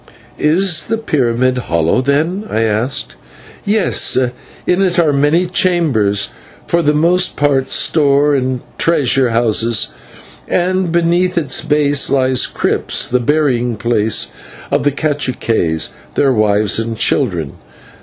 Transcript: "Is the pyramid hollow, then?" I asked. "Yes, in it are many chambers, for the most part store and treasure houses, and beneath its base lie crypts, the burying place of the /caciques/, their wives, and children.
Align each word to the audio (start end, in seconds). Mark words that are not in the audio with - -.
"Is 0.39 0.87
the 0.87 0.97
pyramid 0.97 1.59
hollow, 1.59 2.01
then?" 2.01 2.45
I 2.49 2.61
asked. 2.63 3.15
"Yes, 3.65 4.17
in 4.65 4.81
it 4.81 4.97
are 4.97 5.13
many 5.13 5.45
chambers, 5.45 6.29
for 6.65 6.81
the 6.81 6.95
most 6.95 7.35
part 7.35 7.69
store 7.69 8.33
and 8.33 8.61
treasure 8.79 9.29
houses, 9.29 9.89
and 10.47 10.91
beneath 10.91 11.37
its 11.37 11.61
base 11.63 12.09
lie 12.09 12.33
crypts, 12.51 13.07
the 13.09 13.19
burying 13.19 13.77
place 13.77 14.31
of 14.71 14.81
the 14.85 14.91
/caciques/, 14.91 15.89
their 16.15 16.33
wives, 16.33 16.79
and 16.79 16.97
children. 16.97 17.57